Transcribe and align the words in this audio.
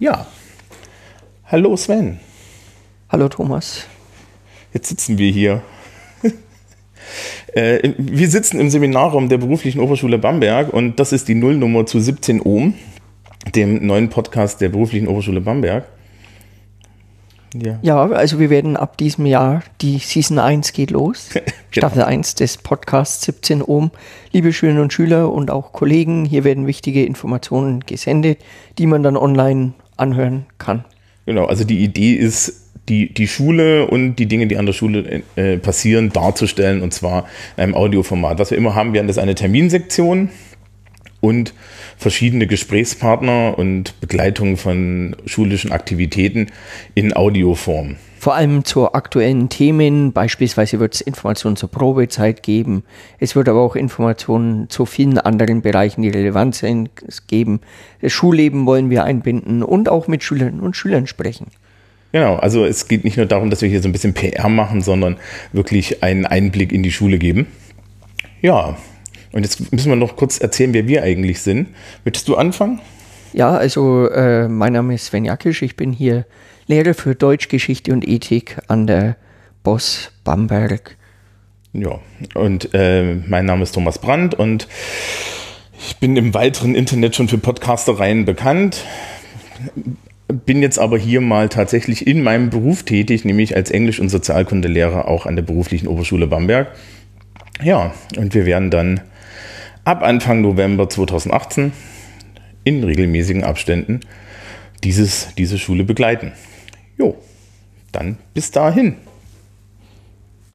Ja. 0.00 0.26
Hallo 1.44 1.76
Sven. 1.76 2.20
Hallo 3.10 3.28
Thomas. 3.28 3.84
Jetzt 4.72 4.88
sitzen 4.88 5.18
wir 5.18 5.30
hier. 5.30 5.60
äh, 7.52 7.92
wir 7.98 8.30
sitzen 8.30 8.60
im 8.60 8.70
Seminarraum 8.70 9.28
der 9.28 9.36
Beruflichen 9.36 9.78
Oberschule 9.78 10.16
Bamberg 10.16 10.72
und 10.72 10.98
das 10.98 11.12
ist 11.12 11.28
die 11.28 11.34
Nullnummer 11.34 11.84
zu 11.84 12.00
17 12.00 12.40
Ohm, 12.40 12.72
dem 13.54 13.86
neuen 13.86 14.08
Podcast 14.08 14.62
der 14.62 14.70
Beruflichen 14.70 15.06
Oberschule 15.06 15.42
Bamberg. 15.42 15.84
Ja. 17.54 17.78
ja, 17.82 18.06
also 18.08 18.38
wir 18.38 18.48
werden 18.48 18.78
ab 18.78 18.96
diesem 18.96 19.26
Jahr, 19.26 19.62
die 19.82 19.98
Season 19.98 20.38
1 20.38 20.72
geht 20.72 20.92
los. 20.92 21.28
genau. 21.32 21.44
Staffel 21.72 22.04
1 22.04 22.36
des 22.36 22.56
Podcasts 22.56 23.26
17 23.26 23.60
Ohm. 23.60 23.90
Liebe 24.32 24.54
Schülerinnen 24.54 24.82
und 24.82 24.94
Schüler 24.94 25.30
und 25.30 25.50
auch 25.50 25.72
Kollegen, 25.72 26.24
hier 26.24 26.44
werden 26.44 26.66
wichtige 26.66 27.04
Informationen 27.04 27.80
gesendet, 27.80 28.38
die 28.78 28.86
man 28.86 29.02
dann 29.02 29.18
online 29.18 29.74
anhören 30.00 30.46
kann. 30.58 30.84
Genau, 31.26 31.44
also 31.44 31.64
die 31.64 31.84
Idee 31.84 32.14
ist, 32.14 32.70
die, 32.88 33.12
die 33.14 33.28
Schule 33.28 33.86
und 33.86 34.16
die 34.16 34.26
Dinge, 34.26 34.46
die 34.46 34.56
an 34.56 34.66
der 34.66 34.72
Schule 34.72 35.22
äh, 35.36 35.58
passieren, 35.58 36.12
darzustellen 36.12 36.82
und 36.82 36.92
zwar 36.92 37.26
in 37.56 37.62
einem 37.62 37.74
Audioformat. 37.74 38.38
Was 38.38 38.50
wir 38.50 38.58
immer 38.58 38.74
haben, 38.74 38.92
wir 38.92 39.00
haben 39.00 39.06
das 39.06 39.18
eine 39.18 39.34
Terminsektion 39.34 40.30
und 41.20 41.54
verschiedene 41.96 42.46
Gesprächspartner 42.46 43.58
und 43.58 44.00
Begleitung 44.00 44.56
von 44.56 45.16
schulischen 45.26 45.72
Aktivitäten 45.72 46.46
in 46.94 47.14
Audioform. 47.14 47.96
Vor 48.18 48.34
allem 48.34 48.66
zu 48.66 48.92
aktuellen 48.92 49.48
Themen, 49.48 50.12
beispielsweise 50.12 50.78
wird 50.78 50.94
es 50.94 51.00
Informationen 51.00 51.56
zur 51.56 51.70
Probezeit 51.70 52.42
geben. 52.42 52.84
Es 53.18 53.34
wird 53.34 53.48
aber 53.48 53.60
auch 53.60 53.76
Informationen 53.76 54.68
zu 54.68 54.84
vielen 54.84 55.16
anderen 55.16 55.62
Bereichen, 55.62 56.02
die 56.02 56.10
relevant 56.10 56.54
sind, 56.54 56.90
geben. 57.28 57.60
Das 58.02 58.12
Schulleben 58.12 58.66
wollen 58.66 58.90
wir 58.90 59.04
einbinden 59.04 59.62
und 59.62 59.88
auch 59.88 60.06
mit 60.06 60.22
Schülerinnen 60.22 60.60
und 60.60 60.76
Schülern 60.76 61.06
sprechen. 61.06 61.46
Genau, 62.12 62.36
also 62.36 62.66
es 62.66 62.88
geht 62.88 63.04
nicht 63.04 63.16
nur 63.16 63.24
darum, 63.24 63.48
dass 63.48 63.62
wir 63.62 63.70
hier 63.70 63.80
so 63.80 63.88
ein 63.88 63.92
bisschen 63.92 64.12
PR 64.12 64.50
machen, 64.50 64.82
sondern 64.82 65.16
wirklich 65.52 66.02
einen 66.02 66.26
Einblick 66.26 66.72
in 66.72 66.82
die 66.82 66.92
Schule 66.92 67.18
geben. 67.18 67.46
Ja, 68.42 68.76
und 69.32 69.42
jetzt 69.42 69.72
müssen 69.72 69.90
wir 69.90 69.96
noch 69.96 70.16
kurz 70.16 70.38
erzählen, 70.38 70.74
wer 70.74 70.88
wir 70.88 71.02
eigentlich 71.02 71.40
sind. 71.40 71.68
Möchtest 72.04 72.28
du 72.28 72.36
anfangen? 72.36 72.80
Ja, 73.32 73.50
also 73.50 74.08
äh, 74.08 74.48
mein 74.48 74.72
Name 74.72 74.94
ist 74.94 75.06
Sven 75.06 75.24
Jackisch. 75.24 75.62
Ich 75.62 75.76
bin 75.76 75.92
hier 75.92 76.26
Lehrer 76.66 76.94
für 76.94 77.14
Deutsch, 77.14 77.48
Geschichte 77.48 77.92
und 77.92 78.06
Ethik 78.06 78.58
an 78.66 78.86
der 78.86 79.16
Boss 79.62 80.10
Bamberg. 80.24 80.96
Ja, 81.72 82.00
und 82.34 82.70
äh, 82.74 83.14
mein 83.26 83.46
Name 83.46 83.62
ist 83.62 83.72
Thomas 83.72 83.98
Brandt 84.00 84.34
und 84.34 84.66
ich 85.78 85.96
bin 85.98 86.16
im 86.16 86.34
weiteren 86.34 86.74
Internet 86.74 87.14
schon 87.14 87.28
für 87.28 87.38
Podcastereien 87.38 88.24
bekannt. 88.24 88.84
Bin 90.26 90.62
jetzt 90.62 90.78
aber 90.78 90.98
hier 90.98 91.20
mal 91.20 91.48
tatsächlich 91.48 92.06
in 92.06 92.22
meinem 92.22 92.50
Beruf 92.50 92.82
tätig, 92.82 93.24
nämlich 93.24 93.54
als 93.56 93.70
Englisch- 93.70 94.00
und 94.00 94.08
Sozialkundelehrer 94.08 95.06
auch 95.06 95.26
an 95.26 95.36
der 95.36 95.42
beruflichen 95.42 95.86
Oberschule 95.86 96.26
Bamberg. 96.26 96.68
Ja, 97.62 97.94
und 98.16 98.34
wir 98.34 98.46
werden 98.46 98.70
dann 98.70 99.00
ab 99.90 100.04
Anfang 100.04 100.40
November 100.40 100.88
2018 100.88 101.72
in 102.62 102.84
regelmäßigen 102.84 103.42
Abständen 103.42 103.98
dieses, 104.84 105.34
diese 105.34 105.58
Schule 105.58 105.82
begleiten. 105.82 106.30
Jo, 106.96 107.16
dann 107.90 108.16
bis 108.32 108.52
dahin. 108.52 108.98